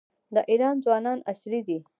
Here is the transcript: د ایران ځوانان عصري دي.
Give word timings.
د 0.33 0.37
ایران 0.51 0.75
ځوانان 0.83 1.19
عصري 1.31 1.61
دي. 1.67 1.77